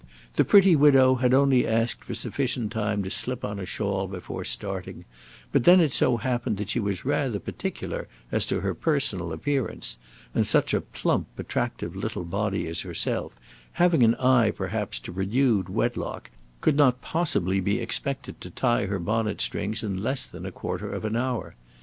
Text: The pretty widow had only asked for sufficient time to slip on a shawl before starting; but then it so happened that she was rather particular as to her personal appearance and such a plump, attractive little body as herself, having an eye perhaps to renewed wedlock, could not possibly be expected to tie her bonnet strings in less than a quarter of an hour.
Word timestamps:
The 0.35 0.43
pretty 0.43 0.75
widow 0.75 1.13
had 1.17 1.31
only 1.31 1.67
asked 1.67 2.03
for 2.03 2.15
sufficient 2.15 2.71
time 2.71 3.03
to 3.03 3.11
slip 3.11 3.45
on 3.45 3.59
a 3.59 3.67
shawl 3.67 4.07
before 4.07 4.43
starting; 4.43 5.05
but 5.51 5.63
then 5.63 5.79
it 5.79 5.93
so 5.93 6.17
happened 6.17 6.57
that 6.57 6.69
she 6.69 6.79
was 6.79 7.05
rather 7.05 7.37
particular 7.37 8.07
as 8.31 8.47
to 8.47 8.61
her 8.61 8.73
personal 8.73 9.31
appearance 9.31 9.99
and 10.33 10.47
such 10.47 10.73
a 10.73 10.81
plump, 10.81 11.27
attractive 11.37 11.95
little 11.95 12.23
body 12.23 12.65
as 12.65 12.81
herself, 12.81 13.35
having 13.73 14.01
an 14.01 14.15
eye 14.15 14.49
perhaps 14.49 14.97
to 15.01 15.11
renewed 15.11 15.69
wedlock, 15.69 16.31
could 16.61 16.75
not 16.77 17.03
possibly 17.03 17.59
be 17.59 17.79
expected 17.79 18.41
to 18.41 18.49
tie 18.49 18.87
her 18.87 18.97
bonnet 18.97 19.39
strings 19.39 19.83
in 19.83 20.01
less 20.01 20.25
than 20.25 20.47
a 20.47 20.51
quarter 20.51 20.89
of 20.89 21.05
an 21.05 21.15
hour. 21.15 21.53